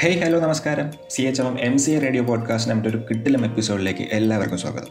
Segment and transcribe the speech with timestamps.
[0.00, 0.90] Hey hello നമസ്കാരം.
[1.10, 4.86] C H M M C A radio podcast നമ്മുടെ ഒരു കിട്ടിലും എപ്പിസോഡിലേക്ക് എല്ലാവർക്കും സ്വാഗതം.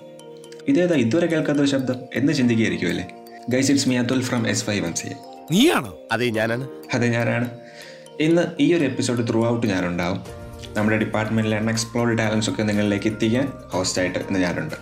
[0.67, 1.96] ഇതേതാ ഇതുവരെ കേൾക്കാത്ത ഒരു ശബ്ദം?
[2.16, 3.08] എന്ന് ചിന്തിക്കുകയായിരിക്കുമല്ലേ
[3.50, 5.14] guys it's me Athul from S five M C A
[5.51, 6.00] നീയാണോ?
[6.11, 6.67] അതെ ഞാനാണ്.
[6.93, 7.50] അതെ ഞാനാണ്.
[8.20, 10.21] ഇന്ന് ഈ ഒരു എപ്പിസോഡ് ത്രൂ ഔട്ട് ഞാനുണ്ടാവും.
[10.73, 14.76] നമ്മുടെ ഡിപ്പാർട്ട്മെന്റിലെ അൺഎക്സ്പ്ലോർഡ് ടാലൻസ് ഒക്കെ നിങ്ങളിലേക്ക് എത്തിക്കാൻ ഹോസ്റ്റായിട്ട് ഇന്ന് ഞാനുണ്ട്.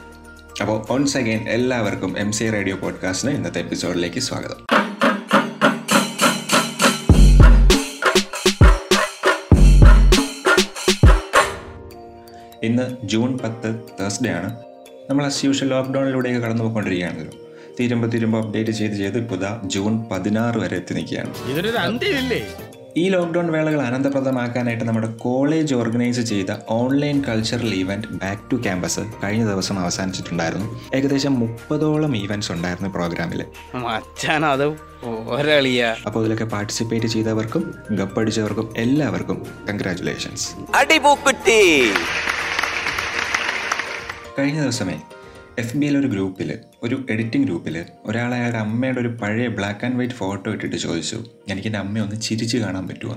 [0.61, 4.87] അപ്പോൾ ഓൺസ് അഗൈൻ എല്ലാവർക്കും എം സി എ റേഡിയോ പോഡ്കാസ്റ്റിന് ഇന്നത്തെ എപ്പിസോഡിലേക്ക് സ്വാഗതം.
[12.67, 14.49] ഇന്ന് ജൂൺ പത്ത് തേഴ്സ്ഡേ ആണ്.
[15.09, 17.33] നമ്മൾ അസ് യൂഷ്വൽ ലോക്ക്ഡൗണിലൂടെയൊക്കെ കടന്നു പോയിക്കൊണ്ടിരിക്കുകയാണല്ലോ
[17.79, 22.39] തീരുമ്പോൾ തീരുമ്പോൾ അപ്ഡേറ്റ് ചെയ്ത് ചെയ്ത് ഇപ്പോൾ ഇതാ ജൂൺ പതിനാറ് വരെ എത്തി നിൽക്കുകയാണ് ഇതിനൊരു അന്ത്യമില്ലേ?
[22.97, 29.43] ഈ ലോക്ക്ഡൗൺ വേളകൾ ആനന്ദപ്രദമാക്കാനായിട്ട് നമ്മുടെ കോളേജ് ഓർഗനൈസ് ചെയ്ത online cultural event back to campus കഴിഞ്ഞ
[29.47, 30.67] ദിവസം അവസാനിച്ചിട്ടുണ്ടായിരുന്നു.
[30.95, 33.41] ഏകദേശം മുപ്പതോളം ഈവന്റ്സ് ഉണ്ടായിരുന്നു പ്രോഗ്രാമിൽ
[36.07, 41.61] അപ്പോൾ ഇതിലൊക്കെ പാർട്ടിസിപ്പേറ്റ് ചെയ്തവർക്കും ഗപ്പടിച്ചവർക്കും എല്ലാവർക്കും കൺഗ്രാറ്റുലേഷൻസ് അടിപൂക്കുട്ടി.
[44.37, 44.95] കഴിഞ്ഞ ദിവസമേ
[45.57, 50.13] എഫ് ബിയിലെ ഒരു ഗ്രൂപ്പിൽ ഒരു എഡിറ്റിംഗ് ഗ്രൂപ്പിൽ ഒരാൾ അയാളുടെ അമ്മയുടെ ഒരു പഴയ ബ്ലാക്ക് ആൻഡ് വൈറ്റ്
[50.13, 53.15] ഫോട്ടോ ഇട്ടിട്ട് ചോദിച്ചു എനിക്ക് എന്റെ അമ്മയെ ഒന്ന് ചിരിച്ച് കാണാൻ പറ്റുമോ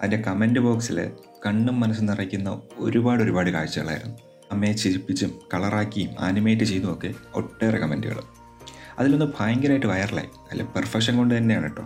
[0.00, 1.10] അതിന്റെ കമന്റ് ബോക്സിൽ
[1.46, 4.16] കണ്ണും മനസ്സും നിറയ്ക്കുന്ന ഒരുപാട് ഒരുപാട് കാഴ്ചകളായിരുന്നു.
[4.52, 8.18] അമ്മയെ ചിരിപ്പിച്ചും കളറാക്കിയും ആനിമേറ്റ് ചെയ്തും ഒക്കെ ഒട്ടേറെ കമന്റുകൾ
[8.98, 11.84] അതിലൊന്ന് ഭയങ്കരമായിട്ട് വൈറലായി അല്ല പെർഫെക്ഷൻ കൊണ്ട് തന്നെയാണ് കേട്ടോ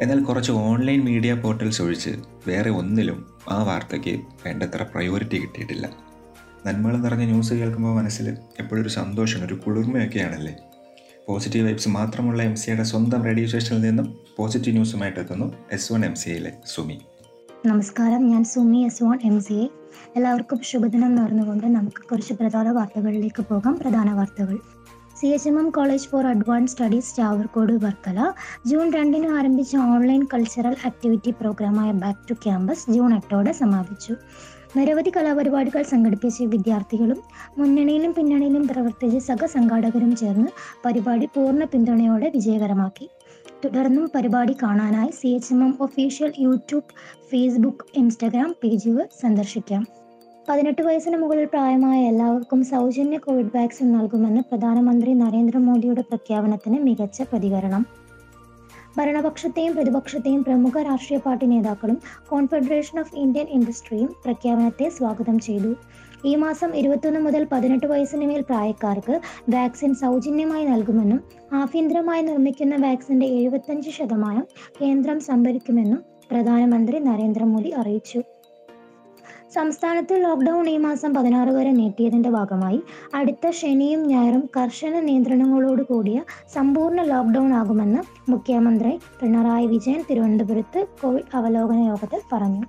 [0.00, 2.14] എന്നാൽ കുറച്ച് ഓൺലൈൻ മീഡിയ പോർട്ടൽസ് ഒഴിച്ച്
[2.46, 3.20] വേറെ ഒന്നിലും
[3.50, 4.14] ആ വാർത്തയ്ക്ക്
[4.46, 6.03] വേണ്ടത്ര പ്രയോറിറ്റി കിട്ടിയിട്ടില്ല.
[6.66, 10.56] നന്മകൾ നിറഞ്ഞ ന്യൂസ് കേൾക്കുമ്പോൾ മനസ്സിൽ എപ്പോഴും ഒരു സന്തോഷം ഒരു കുളിർമയൊക്കെയാണല്ലേ?
[11.28, 16.14] പോസിറ്റീവ് വൈബ്സ് മാത്രമുള്ള എം സിയുടെ സ്വന്തം റേഡിയോ സ്റ്റേഷനിൽ നിന്നും പോസിറ്റീവ് ന്യൂസുമായിട്ട് എത്തുന്നു എസ് വൺ എം
[16.14, 17.00] സിയിലെ സുമി.
[17.66, 19.70] നമസ്കാരം ഞാൻ Sumi S one M C
[20.16, 23.78] എല്ലാവർക്കും ശുഭദിനം നേർന്നുകൊണ്ട് നമുക്ക് കുറച്ച് പ്രധാന വാർത്തകളിലേക്ക് പോകാം.
[23.78, 24.58] പ്രധാന വാർത്തകൾ.
[25.20, 28.32] C H M M college for advance studies Chavarcode Varkala.
[28.66, 34.16] June രണ്ടിന് ആരംഭിച്ച ഓൺലൈൻ കൾച്ചറൽ ആക്ടിവിറ്റി പ്രോഗ്രാമായ ബാക്ക് ടു ക്യാമ്പസ് ജൂൺ എട്ടോടെ സമാപിച്ചു.
[34.76, 37.18] നിരവധി കലാപരിപാടികൾ സംഘടിപ്പിച്ച വിദ്യാർത്ഥികളും
[37.58, 40.48] മുന്നണിയിലും പിന്നണിയിലും പ്രവർത്തിച്ച സഹസംഘാടകരും ചേർന്ന്
[40.84, 43.08] പരിപാടി പൂർണ പിന്തുണയോടെ വിജയകരമാക്കി.
[43.64, 46.90] തുടർന്നും പരിപാടി കാണാനായി C H M M official YouTube
[47.30, 49.86] Facebook Instagram പേജുകൾ സന്ദർശിക്കാം.
[50.48, 58.03] പതിനെട്ട് വയസ്സിന് മുകളിൽ പ്രായമായ എല്ലാവർക്കും സൗജന്യ കോവിഡ് വാക്സിൻ നൽകുമെന്ന് പ്രധാനമന്ത്രി നരേന്ദ്രമോദിയുടെ പ്രഖ്യാപനത്തിന് മികച്ച പ്രതികരണം.
[58.96, 61.96] ഭരണപക്ഷത്തെയും പ്രതിപക്ഷത്തെയും പ്രമുഖ രാഷ്ട്രീയ പാർട്ടി നേതാക്കളും
[62.28, 65.70] കോൺഫെഡറേഷൻ ഓഫ് ഇന്ത്യൻ ഇൻഡസ്ട്രിയും പ്രഖ്യാപനത്തെ സ്വാഗതം ചെയ്തു.
[66.24, 69.14] ഈ മാസം ഇരുപത്തൊന്ന് മുതൽ പതിനെട്ട് വയസ്സിന് മേൽ പ്രായക്കാർക്ക്
[69.50, 71.20] വാക്സിൻ സൗജന്യമായി നൽകുമെന്നും
[71.52, 74.46] ആഭ്യന്തരമായി നിർമ്മിക്കുന്ന വാക്സിന്റെ എഴുപത്തഞ്ച് ശതമാനം
[74.80, 76.00] കേന്ദ്രം സംഭരിക്കുമെന്നും
[76.30, 78.20] പ്രധാനമന്ത്രി നരേന്ദ്രമോദി അറിയിച്ചു.
[79.54, 82.82] സംസ്ഥാനത്ത് ലോക്ക്ഡൌൺ ഈ മാസം പതിനാറ് വരെ നീട്ടിയതിന്റെ ഭാഗമായി
[83.14, 86.22] അടുത്ത ശനിയും ഞായറും കർശന നിയന്ത്രണങ്ങളോട് കൂടിയ
[86.54, 92.62] സമ്പൂർണ ലോക്ക്ഡൌൺ ആകുമെന്ന് മുഖ്യമന്ത്രി പിണറായി വിജയൻ തിരുവനന്തപുരത്ത് കോവിഡ് അവലോകന യോഗത്തിൽ പറഞ്ഞു.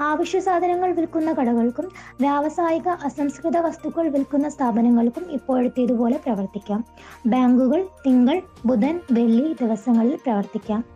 [0.00, 1.86] ആവശ്യ സാധനങ്ങൾ വിൽക്കുന്ന കടകൾക്കും
[2.20, 6.84] വ്യാവസായിക അസംസ്കൃത വസ്തുക്കൾ വിൽക്കുന്ന സ്ഥാപനങ്ങൾക്കും ഇപ്പോഴത്തേതുപോലെ പ്രവർത്തിക്കാം.
[7.26, 10.93] ബാങ്കുകൾ തിങ്കൾ ബുധൻ വെള്ളി ദിവസങ്ങളിൽ പ്രവർത്തിക്കാം.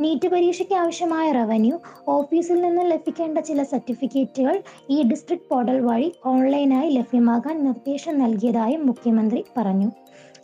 [0.00, 7.64] നീറ്റ് പരീക്ഷയ്ക്ക് ആവശ്യമായ റവന്യൂ ഓഫീസിൽ നിന്ന് ലഭിക്കേണ്ട ചില സർട്ടിഫിക്കറ്റുകൾ ഈ ഡിസ്ട്രിക്ട് പോർട്ടൽ വഴി ഓൺലൈനായി ലഭ്യമാകാൻ
[7.64, 9.90] നിർദ്ദേശം നൽകിയതായും മുഖ്യമന്ത്രി പറഞ്ഞു.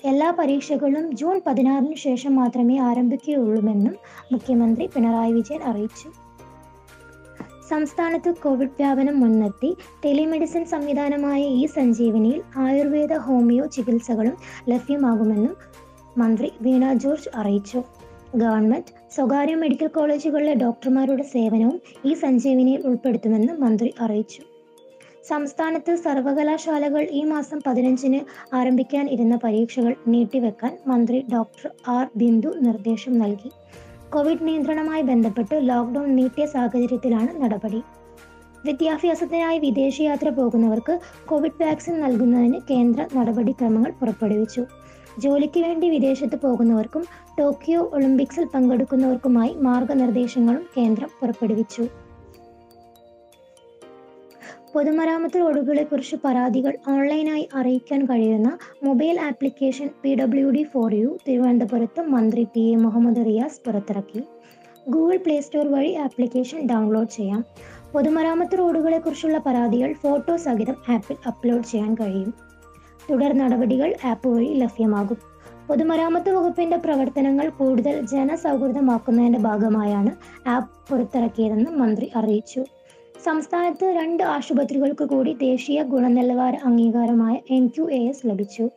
[0.05, 3.97] എല്ലാ പരീക്ഷകളും ജൂൺ പതിനാറിന് ശേഷം മാത്രമേ ആരംഭിക്കുകയുള്ളൂവെന്നും
[4.33, 6.11] മുഖ്യമന്ത്രി പിണറായി വിജയൻ അറിയിച്ചു.
[7.69, 14.37] സംസ്ഥാനത്ത് കോവിഡ് വ്യാപനം മുൻനിർത്തി ടെലിമെഡിസിൻ സംവിധാനമായ ഈ സഞ്ജീവനിയിൽ ആയുർവേദ ഹോമിയോ ചികിത്സകളും
[14.69, 15.57] ലഭ്യമാകുമെന്നും
[16.19, 17.83] മന്ത്രി വീണ ജോർജ് അറിയിച്ചു.
[18.37, 24.43] ഗവൺമെന്റ് സ്വകാര്യ മെഡിക്കൽ കോളേജുകളിലെ ഡോക്ടർമാരുടെ സേവനവും ഈ സഞ്ജീവനിയിൽ ഉൾപ്പെടുത്തുമെന്ന് മന്ത്രി അറിയിച്ചു.
[25.29, 28.21] സംസ്ഥാനത്ത് സർവകലാശാലകൾ ഈ മാസം പതിനഞ്ചിന്
[28.55, 33.51] ആരംഭിക്കാൻ ഇരുന്ന പരീക്ഷകൾ നീട്ടിവെക്കാൻ മന്ത്രി ഡോക്ടർ ആർ ബിന്ദു നിർദ്ദേശം നൽകി.
[34.11, 37.83] കോവിഡ് നിയന്ത്രണവുമായി ബന്ധപ്പെട്ട് ലോക്ക്ഡൌൺ നീട്ടിയ സാഹചര്യത്തിലാണ് നടപടി.
[38.67, 44.63] വിദ്യാഭ്യാസത്തിനായി വിദേശയാത്ര പോകുന്നവർക്ക് കോവിഡ് വാക്സിൻ നൽകുന്നതിന് കേന്ദ്ര നടപടിക്രമങ്ങൾ പുറപ്പെടുവിച്ചു.
[45.19, 47.05] ജോലിക്ക് വേണ്ടി വിദേശത്ത് പോകുന്നവർക്കും
[47.39, 51.89] ടോക്കിയോ ഒളിമ്പിക്സിൽ പങ്കെടുക്കുന്നവർക്കുമായി മാർഗനിർദ്ദേശങ്ങളും കേന്ദ്രം പുറപ്പെടുവിച്ചു.
[54.75, 62.45] പൊതുമരാമത്ത് റോഡുകളെക്കുറിച്ച് പരാതികൾ ഓൺലൈനായി അറിയിക്കാൻ കഴിയുന്ന mobile application P W D for U തിരുവനന്തപുരത്ത് മന്ത്രി
[62.45, 64.23] പി എ മുഹമ്മദ് റിയാസ് പുറത്തിറക്കി.
[64.89, 67.45] ഗൂഗിൾ പ്ലേ സ്റ്റോർ വഴി ആപ്ലിക്കേഷൻ ഡൗൺലോഡ് ചെയ്യാം.
[67.93, 72.48] പൊതുമരാമത്ത് റോഡുകളെക്കുറിച്ചുള്ള പരാതികൾ ഫോട്ടോ സഹിതം ആപ്പിൽ അപ്ലോഡ് ചെയ്യാൻ കഴിയും.
[73.11, 75.19] തുടർ നടപടികൾ ആപ്പ് വഴി ലഭ്യമാകും.
[75.69, 80.13] പൊതുമരാമത്ത് വകുപ്പിന്റെ പ്രവർത്തനങ്ങൾ കൂടുതൽ ജനസൗഹൃദമാക്കുന്നതിന്റെ ഭാഗമായാണ്
[80.49, 82.65] ആപ്പ് പുറത്തിറക്കിയതെന്ന് മന്ത്രി അറിയിച്ചു.
[83.25, 88.71] സംസ്ഥാനത്ത് രണ്ട് ആശുപത്രികൾക്ക് കൂടി ദേശീയ ഗുണനിലവാര അംഗീകാരമായ എൻ ക്യു എ എസ് ലഭിച്ചു.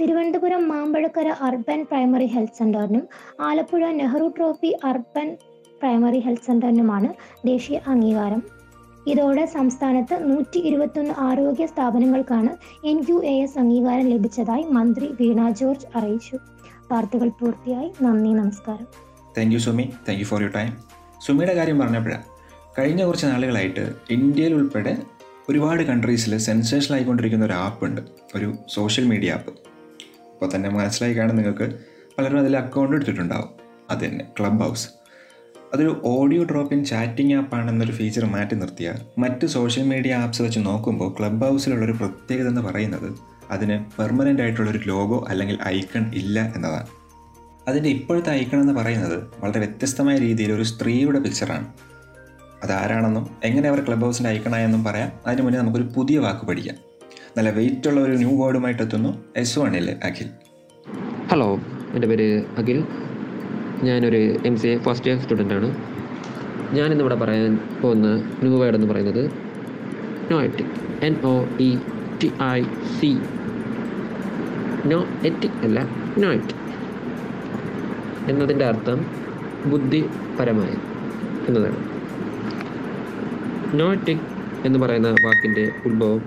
[0.00, 3.08] Thiruvananthapuram Mambazhakkara urban primary health സെന്ററിനും
[3.40, 5.36] Alappuzha Nehru trophy urban
[5.80, 7.08] primary health സെന്ററിനുമാണ്
[7.46, 8.57] ദേശീയ അംഗീകാരം.
[9.06, 12.48] ഇതോടെ സംസ്ഥാനത്ത് നൂറ്റി ഇരുപത്തൊന്ന് ആരോഗ്യ സ്ഥാപനങ്ങൾക്കാണ്
[12.86, 16.36] എൻ യു എ എസ് അംഗീകാരം ലഭിച്ചതായി മന്ത്രി വീണ ജോർജ് അറിയിച്ചു.
[16.92, 17.92] വാർത്തകൾ പൂർത്തിയായി.
[18.02, 18.86] നന്ദി നമസ്കാരം.
[19.38, 19.82] Thank you Sumi.
[20.08, 20.76] Thank you for you time
[21.26, 22.22] സുമിയുടെ കാര്യം പറഞ്ഞപ്പോഴാണ്
[22.78, 24.96] കഴിഞ്ഞ കുറച്ച് നാളുകളായിട്ട് ഇന്ത്യയിൽ ഉൾപ്പെടെ
[25.48, 28.00] ഒരുപാട് കൺട്രീസിൽ സെൻസേഷണൽ ആയിക്കൊണ്ടിരിക്കുന്ന ഒരു ആപ്പ് ഉണ്ട്.
[28.34, 29.50] ഒരു സോഷ്യൽ മീഡിയ ആപ്പ്
[30.32, 31.78] അപ്പോൾ തന്നെ മനസ്സിലായി കാണും നിങ്ങൾക്ക്.
[32.18, 33.48] പലരും അതിൽ അക്കൗണ്ട് എടുത്തിട്ടുണ്ടാവും.
[33.90, 34.88] അത് തന്നെ ക്ലബ് ഹൗസ്
[35.74, 41.14] അതൊരു ഓഡിയോ ഡ്രോപ്പ് ഇൻ ചാറ്റിംഗ് ആപ്പാണെന്നൊരു ഫീച്ചർ മാറ്റി നിർത്തിയാൽ മറ്റ് സോഷ്യൽ മീഡിയ ആപ്സ് വെച്ച് നോക്കുമ്പോൾ
[41.18, 43.12] ക്ലബ് ഹൗസിലുള്ളൊരു പ്രത്യേകത എന്ന് പറയുന്നത്
[43.50, 46.86] അതിന് പെർമനന്റ് ആയിട്ടുള്ളൊരു ലോഗോ അല്ലെങ്കിൽ ഐക്കൺ ഇല്ല എന്നതാണ്.
[47.68, 51.66] അതിന്റെ ഇപ്പോഴത്തെ ഐക്കൺ എന്ന് പറയുന്നത് വളരെ വ്യത്യസ്തമായ രീതിയിൽ ഒരു സ്ത്രീയുടെ പിക്ചറാണ്
[52.64, 55.12] അതാരാണെന്നും എങ്ങനെ അവർ ക്ലബ് ഹൗസിന്റെ ഐക്കണായെന്നും പറയാം.
[55.26, 56.76] അതിന് മുന്നേ നമുക്കൊരു പുതിയ വാക്ക് പഠിക്കാം.
[57.36, 60.30] നല്ല വെയിറ്റ് ഉള്ള ഒരു ന്യൂ വേർഡുമായിട്ട് എത്തുന്നു എസ് വണ്ണിലെ അഖിൽ.
[61.28, 61.60] ഹലോ
[61.94, 62.84] എന്റെ പേര് അഖിൽ.
[63.84, 65.68] ഞാനൊരു M C A first year സ്റ്റുഡന്റാണ്
[66.74, 68.06] ഞാനിന്നിവിടെ പറയാൻ പോകുന്ന
[68.42, 69.30] ന്യൂ വേർഡ് എന്ന് പറയുന്നത്
[70.30, 70.72] noetic
[71.02, 71.78] N O E
[72.22, 72.62] T I
[73.00, 73.18] C
[74.86, 75.78] no etic അല്ല
[76.18, 76.64] നോയറ്റിക്
[78.28, 78.98] എന്നതിന്റെ അർത്ഥം
[79.66, 80.72] ബുദ്ധിപരമായ
[81.48, 81.78] എന്നതാണ്.
[83.74, 84.24] നോറ്റിക്
[84.64, 86.20] എന്ന് പറയുന്ന വാക്കിന്റെ ഉത്ഭവം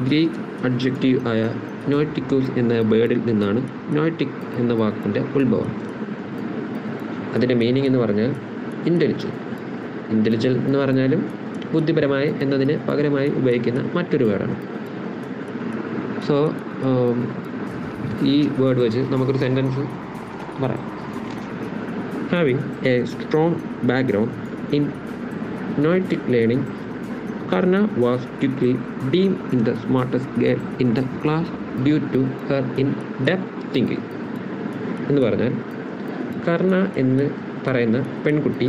[0.00, 1.42] ഗ്രീക്ക് അഡ്ജക്റ്റീവ് ആയ
[1.88, 3.60] നോറ്റിക്കൂസ് എന്ന വേർഡിൽ നിന്നാണ്
[3.90, 5.70] നോറ്റിക് എന്ന വാക്കിന്റെ ഉത്ഭവം.
[7.36, 8.30] അതിന്റെ മീനിങ് എന്ന് പറഞ്ഞാൽ
[8.86, 9.32] ഇന്റലിജൻ
[10.10, 11.20] ഇന്റലിജൻ എന്ന് പറഞ്ഞാലും
[11.72, 14.56] ബുദ്ധിപരമായി എന്നതിന് പകരമായി ഉപയോഗിക്കുന്ന മറ്റൊരു വേർഡാണ്
[16.28, 16.36] സോ
[18.24, 19.82] ഈ വേർഡ് വെച്ച് നമുക്കൊരു സെന്റൻസ്
[20.62, 20.82] പറയാം.
[22.30, 24.34] Having a strong background
[24.76, 24.84] in
[25.82, 26.66] noetic learning
[27.50, 28.70] Karna was quickly
[29.12, 31.50] deemed in the smartest girl in the class
[31.84, 32.88] due to her in
[33.28, 34.06] depth thinking
[35.08, 35.52] എന്ന് പറഞ്ഞാൽ
[36.48, 37.30] കർണ എന്ന്
[37.66, 38.68] പറയുന്ന പെൺകുട്ടി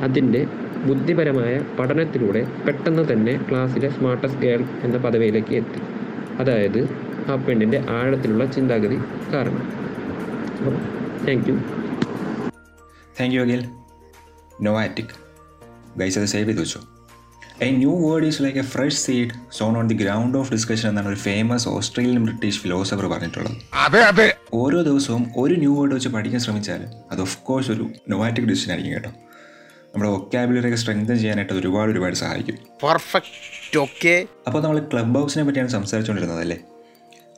[0.00, 0.46] അതിന്റെ
[0.86, 5.80] ബുദ്ധിപരമായ പഠനത്തിലൂടെ പെട്ടെന്ന് തന്നെ ക്ലാസ്സിലെ സ്മാർട്ടസ്റ്റ് ഗേൾ എന്ന പദവിയിലേക്ക് എത്തി.
[6.38, 6.80] അതായത്
[7.30, 8.98] ആ പെണ്ണിന്റെ ആഴത്തിലുള്ള ചിന്താഗതി
[9.34, 9.64] കാരണം.
[11.28, 11.56] Thank you
[13.20, 13.64] thank you Akhil
[14.62, 15.14] noetic
[15.96, 16.78] guys അത് സേവ് ചെയ്ത് വെച്ചു.
[17.66, 21.08] A new word is like a fresh seed sown on the ground of discussion എന്നാണ്
[21.08, 23.56] ഒരു ഫേമസ് ഓസ്ട്രേലിയൻ ബ്രിട്ടീഷ് ഫിലോസഫർ പറഞ്ഞിട്ടുള്ളത്.
[23.84, 24.26] അതെ അതെ.
[24.54, 26.82] ഓരോ ദിവസവും ഒരു ന്യൂ വേർഡ് വെച്ച് പഠിക്കാൻ ശ്രമിച്ചാൽ
[27.12, 29.10] അത് ഓഫ് കോഴ്സ് ഒരു നൊവാറ്റിക് ഡിസിഷൻ ആയിരിക്കും കേട്ടോ.
[29.94, 32.58] നമ്മുടെ ഒക്കാബുലറി ഒക്കെ സ്ട്രെങ്തൻ ചെയ്യാനായിട്ട് ഒരുപാട് ഒരുപാട് സഹായിക്കും.
[32.82, 36.58] പെർഫെക്റ്റ് ഓക്കെ അപ്പോൾ നമ്മൾ ക്ലബ് ഹൗസിനെ പറ്റിയാണ് സംസാരിച്ചുകൊണ്ടിരുന്നത് അല്ലേ?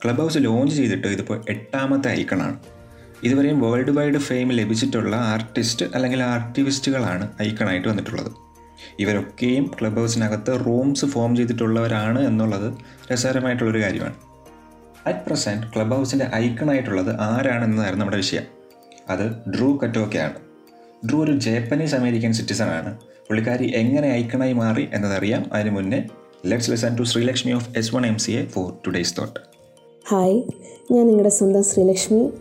[0.03, 2.57] ക്ലബ് ഹൗസ് ലോഞ്ച് ചെയ്തിട്ട് ഇതിപ്പോൾ എട്ടാമത്തെ ഐക്കണാണ്
[3.23, 8.31] ഇതുവരെയും വേൾഡ് വൈഡ് ഫെയിം ലഭിച്ചിട്ടുള്ള ആർട്ടിസ്റ്റ് അല്ലെങ്കിൽ ആർട്ടിവിസ്റ്റുകളാണ് ഐക്കണായിട്ട് വന്നിട്ടുള്ളത്.
[8.99, 12.73] ഇവരൊക്കെയും ക്ലബ് ഹൗസിനകത്ത് റൂംസ് ഫോം ചെയ്തിട്ടുള്ളവരാണ് എന്നുള്ളത്
[13.13, 14.13] രസകരമായിട്ടുള്ളൊരു കാര്യമാണ്.
[15.05, 18.43] അറ്റ് പ്രസന്റ് ക്ലബ് ഹൗസിന്റെ ഐക്കണായിട്ടുള്ളത് ആരാണെന്നതായിരുന്നു നമ്മുടെ വിഷയം.
[19.09, 20.33] അത് ഡ്രൂ കറ്റോക്കയാണ്
[21.09, 22.97] ഡ്രൂ ഒരു ജാപ്പനീസ് അമേരിക്കൻ സിറ്റിസൺ ആണ്.
[22.97, 25.53] പുള്ളിക്കാരി എങ്ങനെ ഐക്കണായി മാറി എന്നതറിയാം.
[25.53, 26.03] അതിന് മുന്നേ
[26.45, 29.39] let's listen to Sreelakshmi of S one M C A for today's thought
[30.09, 30.43] hi
[30.91, 32.31] ഞാൻ നിങ്ങളുടെ സ്വന്തം ശ്രീലക്ഷ്മി.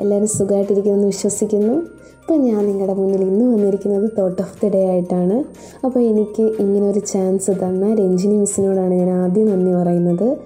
[0.00, 1.97] എല്ലാവരും സുഖമായിട്ടിരിക്കുമെന്ന് വിശ്വസിക്കുന്നു.
[2.28, 5.44] അപ്പോൾ ഞാൻ നിങ്ങളുടെ മുന്നിൽ ഇന്ന് വന്നിരിക്കുന്നത് തോട്ട് ഓഫ് ദി ഡേ ആയിട്ടാണ്.
[5.84, 10.36] അപ്പോൾ എനിക്ക് ഇങ്ങനെ ഒരു ചാൻസ് തന്ന രഞ്ജിനി മിസ്സിനോടാണ് ഞാൻ ആദ്യം നന്ദി പറയുന്നത്.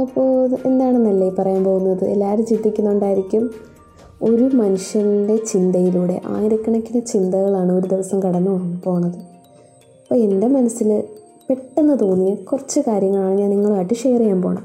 [0.00, 2.04] അപ്പോൾ എന്താണെന്നല്ലേ പറയാൻ പോകുന്നത്?
[2.04, 3.50] എല്ലാവരും ചിന്തിക്കുന്നുണ്ടായിരിക്കും.
[4.22, 9.18] ഒരു മനുഷ്യന്റെ ചിന്തയിലൂടെ ആയിരക്കണക്കിന് ചിന്തകളാണ് ഒരു ദിവസം കടന്നു പോണത്.
[10.02, 11.02] അപ്പോൾ എന്റെ മനസ്സിൽ
[11.50, 14.62] പെട്ടെന്ന് തോന്നിയ കുറച്ച് കാര്യങ്ങളാണ് ഞാൻ നിങ്ങളുമായിട്ട് ഷെയർ ചെയ്യാൻ പോണത്.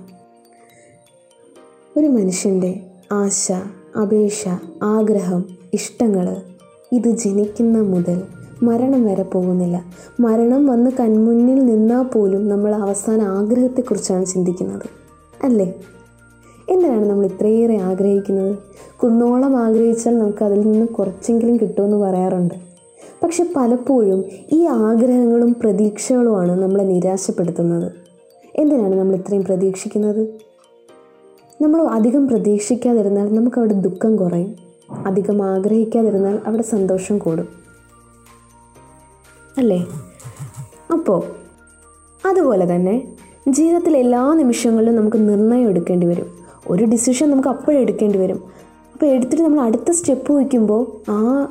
[1.98, 2.80] ഒരു മനുഷ്യന്റെ
[3.12, 3.52] ആശ
[4.02, 4.48] അപേക്ഷ
[4.84, 6.55] ആഗ്രഹം ഇഷ്ടങ്ങൾ
[6.96, 8.22] ഇത് ജനിക്കുന്ന മുതൽ
[8.64, 9.86] മരണം വരെ പോകുന്നില്ല.
[10.20, 14.90] മരണം വന്ന് കൺമുന്നിൽ നിന്നാൽ പോലും നമ്മൾ അവസാന ആഗ്രഹത്തെക്കുറിച്ചാണ് ചിന്തിക്കുന്നത്.
[15.44, 15.74] അല്ലേ?
[16.70, 18.58] എന്തിനാണ് നമ്മൾ ഇത്രയേറെ ആഗ്രഹിക്കുന്നത്?
[19.04, 22.54] കുന്നോളം ആഗ്രഹിച്ചാൽ നമുക്ക് അതിൽ നിന്ന് കുറച്ചെങ്കിലും കിട്ടുമെന്ന് പറയാറുണ്ട്.
[23.24, 27.92] പക്ഷെ പലപ്പോഴും ഈ ആഗ്രഹങ്ങളും പ്രതീക്ഷകളുമാണ് നമ്മളെ നിരാശപ്പെടുത്തുന്നത്.
[28.56, 30.28] എന്തിനാണ് നമ്മൾ ഇത്രയും പ്രതീക്ഷിക്കുന്നത്?
[31.62, 34.65] നമ്മൾ അധികം പ്രതീക്ഷിക്കാതിരുന്നാൽ നമുക്കവിടെ ദുഃഖം കുറയും.
[34.92, 37.48] അധികം ആഗ്രഹിക്കാതിരുന്നാൽ അവിടെ സന്തോഷം കൂടും.
[39.58, 39.88] അല്ലേ?
[40.92, 41.24] അപ്പോൾ
[42.28, 43.08] അതുപോലെ തന്നെ
[43.48, 46.32] ജീവിതത്തിലെ എല്ലാ നിമിഷങ്ങളിലും നമുക്ക് നിർണയം എടുക്കേണ്ടി വരും.
[46.68, 48.44] ഒരു ഡിസിഷൻ നമുക്ക് അപ്പോഴെടുക്കേണ്ടി വരും.
[48.94, 51.48] അപ്പോൾ എടുത്തിട്ട് നമ്മൾ അടുത്ത സ്റ്റെപ്പ് വയ്ക്കുമ്പോൾ ആ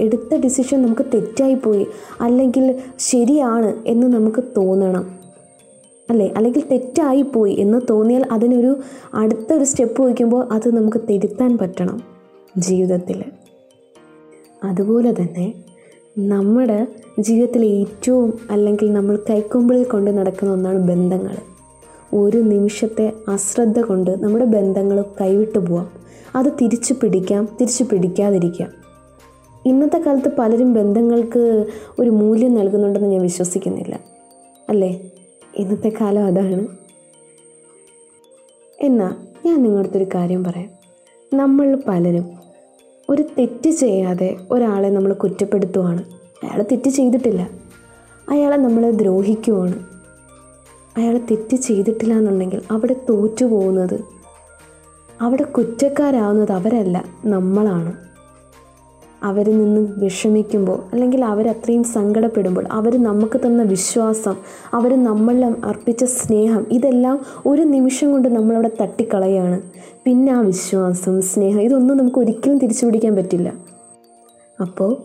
[0.00, 1.86] എടുത്ത ഡിസിഷൻ നമുക്ക് തെറ്റായിപ്പോയി
[2.20, 5.18] അല്ലെങ്കിൽ ശരിയാണ് എന്ന് നമുക്ക് തോന്നണം.
[6.10, 6.32] അല്ലേ?
[6.36, 8.76] അല്ലെങ്കിൽ തെറ്റായിപ്പോയി എന്ന് തോന്നിയാൽ അതിനൊരു
[9.14, 12.19] അടുത്തൊരു സ്റ്റെപ്പ് വയ്ക്കുമ്പോൾ അത് നമുക്ക് തിരുത്താൻ പറ്റണം.
[12.58, 13.24] ജീവിതത്തിൽ.
[14.64, 15.54] അതുപോലെ തന്നെ
[16.18, 16.86] നമ്മുടെ
[17.20, 21.36] ജീവിതത്തിലെ ഏറ്റവും അല്ലെങ്കിൽ നമ്മൾ കൈക്കൊമ്പിളിൽ കൊണ്ട് നടക്കുന്ന ഒന്നാണ് ബന്ധങ്ങൾ.
[22.16, 25.90] ഒരു നിമിഷത്തെ അശ്രദ്ധ കൊണ്ട് നമ്മുടെ ബന്ധങ്ങൾ കൈവിട്ടു പോവാം.
[26.34, 28.70] അത് തിരിച്ചു പിടിക്കാം തിരിച്ചു പിടിക്കാതിരിക്കാം.
[29.66, 31.66] ഇന്നത്തെ കാലത്ത് പലരും ബന്ധങ്ങൾക്ക്
[31.98, 34.00] ഒരു മൂല്യം നൽകുന്നുണ്ടെന്ന് ഞാൻ വിശ്വസിക്കുന്നില്ല.
[34.68, 35.10] അല്ലേ?
[35.56, 36.66] ഇന്നത്തെ കാലം അതാണ്.
[38.80, 39.14] എന്നാൽ
[39.46, 40.70] ഞാൻ നിങ്ങളുടെ ഒരു കാര്യം പറയാം.
[41.34, 42.39] നമ്മൾ പലരും
[43.10, 46.04] ഒരു തെറ്റ് ചെയ്യാതെ ഒരാളെ നമ്മൾ കുറ്റപ്പെടുത്തുവാണ്.
[46.42, 47.50] അയാൾ തെറ്റ് ചെയ്തിട്ടില്ല.
[48.30, 49.86] അയാളെ നമ്മൾ ദ്രോഹിക്കുവാണ്.
[50.96, 54.00] അയാൾ തെറ്റ് ചെയ്തിട്ടില്ല എന്നുണ്ടെങ്കിൽ അവിടെ തോറ്റു പോകുന്നത്
[55.20, 58.09] അവിടെ കുറ്റക്കാരാവുന്നത് അവരല്ല നമ്മളാണ്.
[59.22, 64.34] അവരിൽ നിന്ന് വിഷമിക്കുമ്പോൾ അല്ലെങ്കിൽ അവരത്രയും സങ്കടപ്പെടുമ്പോൾ അവർ നമുക്ക് തന്ന വിശ്വാസം
[64.74, 69.62] അവർ നമ്മളിൽ അർപ്പിച്ച സ്നേഹം ഇതെല്ലാം ഒരു നിമിഷം കൊണ്ട് നമ്മളവിടെ തട്ടിക്കളയാണ്.
[70.04, 73.52] പിന്നെ ആ വിശ്വാസം സ്നേഹം ഇതൊന്നും നമുക്ക് ഒരിക്കലും തിരിച്ചു പിടിക്കാൻ പറ്റില്ല.
[74.60, 74.96] അപ്പോൾ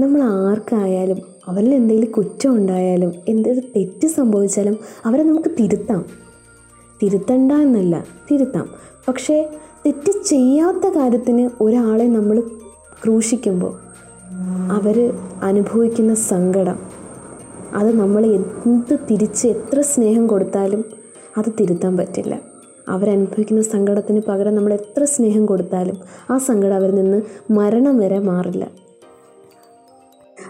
[0.00, 6.04] നമ്മൾ ആർക്കായാലും അവരിൽ എന്തെങ്കിലും കുറ്റം ഉണ്ടായാലും എന്തെങ്കിലും തെറ്റ് സംഭവിച്ചാലും അവരെ നമുക്ക് തിരുത്താം.
[7.02, 8.68] തിരുത്തണ്ട എന്നല്ല തിരുത്താം.
[9.08, 9.48] പക്ഷേ
[9.86, 12.42] തെറ്റ് ചെയ്യാത്ത കാര്യത്തിന് ഒരാളെ നമ്മൾ
[13.04, 13.72] ക്രൂശിക്കുമ്പോൾ
[14.72, 16.78] അവർ അനുഭവിക്കുന്ന സങ്കടം
[17.74, 20.84] അത് നമ്മൾ എന്ത് തിരിച്ച് എത്ര സ്നേഹം കൊടുത്താലും
[21.38, 22.40] അത് തിരുത്താൻ പറ്റില്ല.
[22.88, 25.98] അവരനുഭവിക്കുന്ന സങ്കടത്തിന് പകരം നമ്മൾ എത്ര സ്നേഹം കൊടുത്താലും
[26.30, 28.68] ആ സങ്കടം അവരിൽ നിന്ന് മരണം വരെ മാറില്ല.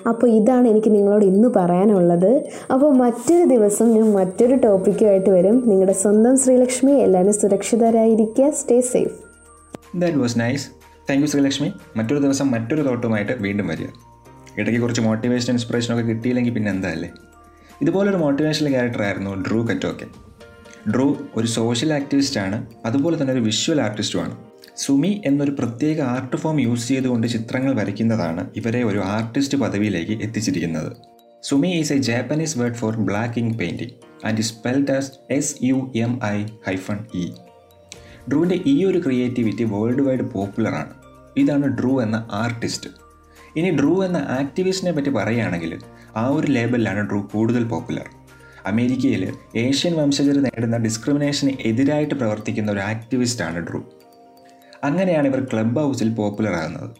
[0.08, 2.44] അപ്പോൾ ഇതാണ് എനിക്ക് നിങ്ങളോട് ഇന്ന് പറയാനുള്ളത്.
[2.72, 5.62] അപ്പോൾ മറ്റൊരു ദിവസം ഞാൻ മറ്റൊരു ടോപ്പിക്കുമായിട്ട് വരും.
[5.66, 8.50] നിങ്ങളുടെ സ്വന്തം ശ്രീലക്ഷ്മി എല്ലാവരും സുരക്ഷിതരായിരിക്കുക.
[8.50, 9.14] Stay safe
[9.96, 11.72] that was nice thank you Sreelakshmi.
[11.96, 13.86] മറ്റൊരു ദിവസം മറ്റൊരു തോട്ടുമായിട്ട് വീണ്ടും വരിക.
[14.58, 17.10] ഇടയ്ക്ക് കുറച്ച് മോട്ടിവേഷൻ ഇൻസ്പിറേഷനൊക്കെ കിട്ടിയില്ലെങ്കിൽ പിന്നെ എന്താ അല്ലേ?
[17.82, 20.06] ഇതുപോലൊരു മോട്ടിവേഷണൽ ക്യാരക്ടറായിരുന്നു ഡ്രൂ കറ്റോക്കെ
[20.90, 24.36] ഡ്രൂ ഒരു സോഷ്യൽ ആക്ടിവിസ്റ്റാണ് അതുപോലെ തന്നെ ഒരു വിഷ്വൽ ആർട്ടിസ്റ്റുമാണ്
[24.76, 30.96] സുമി എന്നൊരു പ്രത്യേക ആർട്ട് ഫോം യൂസ് ചെയ്തുകൊണ്ട് ചിത്രങ്ങൾ വരയ്ക്കുന്നതാണ് ഇവരെ ഒരു ആർട്ടിസ്റ്റ് പദവിയിലേക്ക് എത്തിച്ചിരിക്കുന്നത്.
[31.42, 33.92] Sumi is a Japanese word for black ink painting
[34.26, 37.30] and spelled as S U M I hyphen E
[38.28, 40.90] ഡ്രൂവിന്റെ ഈ ഒരു ക്രിയേറ്റിവിറ്റി വേൾഡ് വൈഡ് പോപ്പുലറാണ്
[41.36, 42.90] ഇതാണ് ഡ്രൂ എന്ന ആർട്ടിസ്റ്റ്
[43.56, 45.78] ഇനി ഡ്രൂ എന്ന ആക്ടിവിസ്റ്റിനെ പറ്റി പറയുകയാണെങ്കിൽ
[46.16, 48.04] ആ ഒരു ലേബലിലാണ് ഡ്രൂ കൂടുതൽ പോപ്പുലർ
[48.66, 53.84] അമേരിക്കയിൽ ഏഷ്യൻ വംശജർ നേടുന്ന ഡിസ്ക്രിമിനേഷന് എതിരായിട്ട് പ്രവർത്തിക്കുന്ന ഒരു ആക്ടിവിസ്റ്റാണ് ഡ്രൂ.
[54.84, 56.90] അങ്ങനെയാണ് ഇവർ ക്ലബ് ഹൗസിൽ പോപ്പുലർ ആകുന്നത്.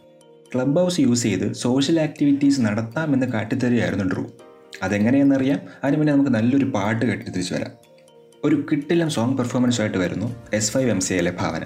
[0.55, 4.25] ക്ലബ് ഹൗസ് യൂസ് ചെയ്ത് സോഷ്യൽ ആക്ടിവിറ്റീസ് നടത്താമെന്ന് കാട്ടിത്തരികയായിരുന്നു ഡ്രൂ.
[4.83, 5.59] അതെങ്ങനെയെന്നറിയാം?
[5.83, 7.84] അതിന് മുന്നേ നമുക്ക് നല്ലൊരു പാട്ട് തിരിച്ചു വരാം.
[8.45, 11.61] ഒരു കിട്ടിലും സോങ് പെർഫോമൻസ് ആയിട്ട് വരുന്നു എസ് ഫൈവ് എം സി എയിലെ Bhavana.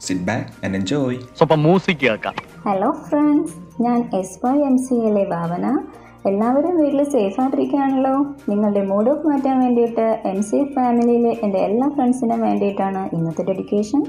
[0.00, 1.18] Sit back and enjoy
[1.54, 2.24] music
[2.68, 5.78] hello friends ഞാൻ എസ് ഫൈവ് എം സി എയിലെ ഭാവന.
[6.26, 8.26] എല്ലാവരും വീട്ടിൽ സേഫ് ആയിട്ടിരിക്കുകയാണല്ലോ.
[8.48, 14.04] നിങ്ങളുടെ മൂഡ് ഓഫ് മാറ്റാൻ വേണ്ടിയിട്ട് എം സി ഫാമിലിയിലെ എന്റെ എല്ലാ ഫ്രണ്ട്സിനും വേണ്ടിയിട്ടാണ് ഇന്നത്തെ ഡെഡിക്കേഷൻ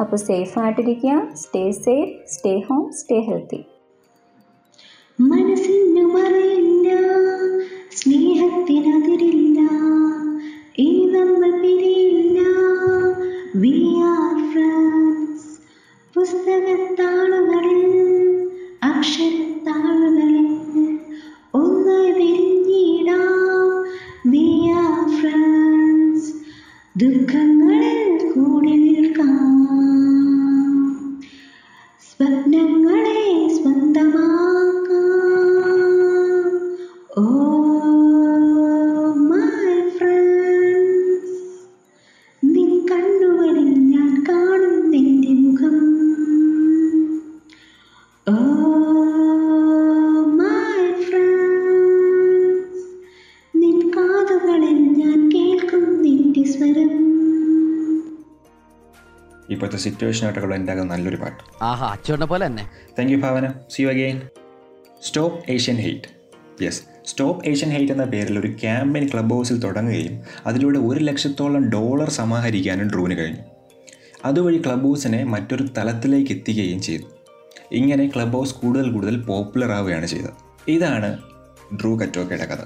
[0.00, 1.34] അപ്പോൾ സേഫ് ആയിട്ടിരിക്കുക.
[1.34, 3.64] Stay safe stay home stay healthy
[5.20, 5.94] മനസ്സിനു
[7.96, 9.03] സ്നേഹത്തിനു
[16.64, 17.82] പുസ്തകത്താളുകളിൽ
[18.82, 20.23] അക്ഷരത്താളുകളിൽ
[60.12, 61.64] സിറ്റുവേഷനായിട്ടൊക്കെ ഉണ്ടാകുന്ന നല്ലൊരു പാട്ട്.
[61.64, 62.70] ആഹാ അച്ചോടിനെ പോലെ തന്നെ.
[62.98, 63.52] Thank you Bhavana.
[63.70, 64.20] See you again
[65.02, 70.78] stop Asian hate yes stop Asian hate എന്ന പേരിൽ ഒരു ക്യാമ്പയിൻ ക്ലബ് ഹൗസിൽ തുടങ്ങുകയും അതിലൂടെ
[70.78, 73.40] ഒരു ലക്ഷത്തോളം ഡോളർ സമാഹരിക്കാനും ഡ്രൂവിന് കഴിഞ്ഞു.
[74.24, 77.02] അതുവഴി ക്ലബ് ഹൗസിനെ മറ്റൊരു തലത്തിലേക്ക് എത്തിക്കുകയും ചെയ്തു.
[77.72, 80.30] ഇങ്ങനെ ക്ലബ് ഹൗസ് കൂടുതൽ കൂടുതൽ പോപ്പുലർ ആവുകയാണ് ചെയ്തത്.
[80.68, 81.18] ഇതാണ്
[81.80, 82.64] ഡ്രൂ കറ്റോക്കയുടെ കഥ.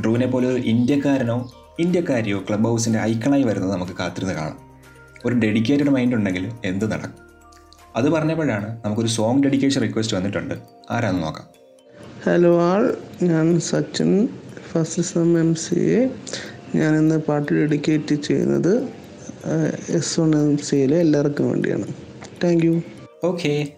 [0.00, 4.71] ഡ്രൂവിനെ പോലെ ഒരു ഇന്ത്യക്കാരനോ ഇന്ത്യക്കാരിയോ ക്ലബ് ഹൗസിന്റെ ഐക്കണായി വരുന്നത് നമുക്ക് കാത്തിരുന്ന് കാണാം.
[5.26, 7.12] ഒരു ഡെഡിക്കേറ്റഡ് മൈൻഡ് ഉണ്ടെങ്കിൽ എന്ത് നടക്കും?
[7.96, 10.54] അത് പറഞ്ഞപ്പോഴാണ് നമുക്കൊരു സോങ് ഡെഡിക്കേഷൻ റിക്വസ്റ്റ് വന്നിട്ടുണ്ട്.
[10.90, 11.46] ആരാന്ന് നോക്കാം.
[12.26, 14.28] ഹലോ ആൾ ഞാൻ Sachin
[14.70, 16.08] first sem M C A
[16.74, 18.88] ഞാൻ ഇന്ന് പാട്ട് ഡെഡിക്കേറ്റ് ചെയ്യുന്നത്
[19.88, 21.86] എസ് വൺ എം സിയിലെ എല്ലാവർക്കും വേണ്ടിയാണ്.
[22.44, 22.82] താങ്ക് യു
[23.24, 23.68] ഓക്കെ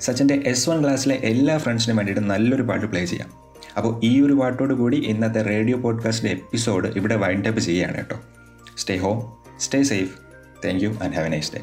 [0.00, 3.30] സച്ചിന്റെ എസ് വൺ ക്ലാസ്സിലെ എല്ലാ ഫ്രണ്ട്സിനും വേണ്ടിയിട്ട് നല്ലൊരു പാട്ട് പ്ലേ ചെയ്യാം.
[3.76, 8.18] അപ്പോൾ ഈ ഒരു പാട്ടോട് കൂടി ഇന്നത്തെ റേഡിയോ പോഡ്കാസ്റ്റിന്റെ എപ്പിസോഡ് ഇവിടെ വൈൻഡപ്പ് ചെയ്യുകയാണ് കേട്ടോ.
[8.78, 9.18] Stay home
[9.60, 10.29] stay safe
[10.64, 11.60] thank you and have a nice day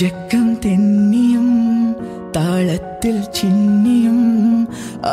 [0.00, 1.48] ജക്കം തെന്നിയും
[2.36, 4.20] താളത്തിൽ ചിന്നിയും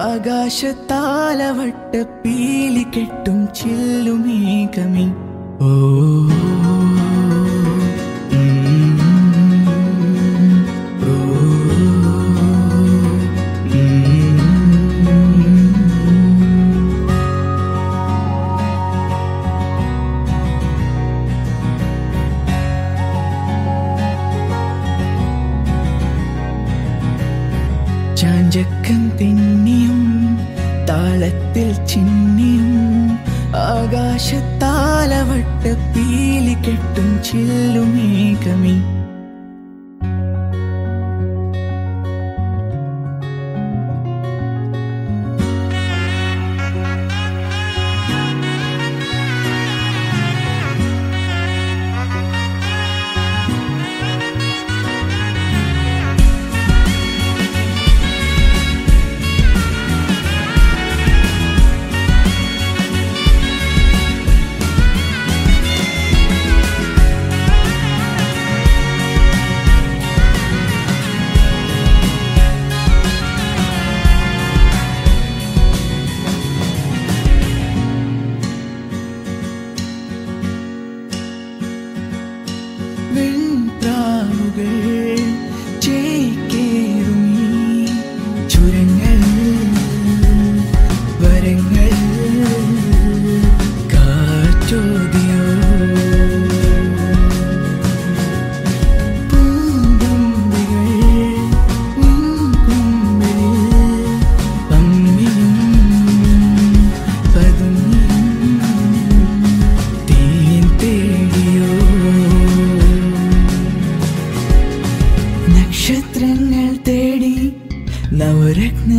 [0.05, 5.07] ആകാശത്താലവട്ട പീലി കെട്ടും ചില്ലുമേകമേ
[5.61, 5.71] ഓ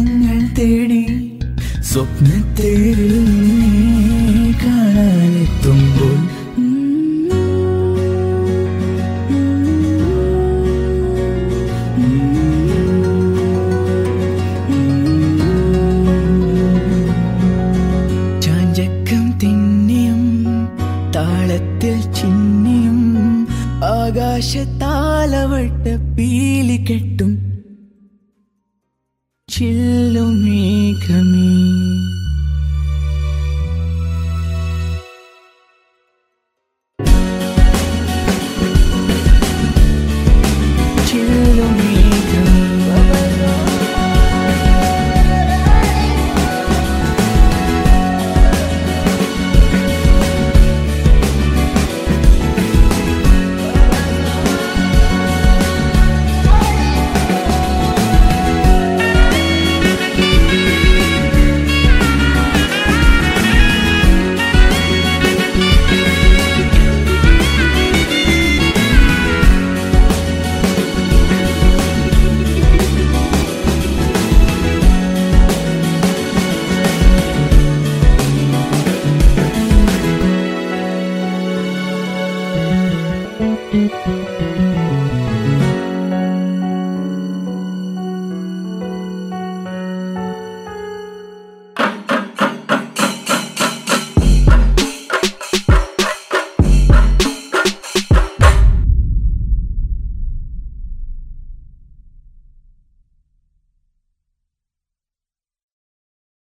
[0.08, 1.00] കണ്ണുകൾ തേടി
[1.88, 2.82] സ്വപ്നത്തിൽ
[4.62, 6.14] കാണാനെത്തുമ്പോൾ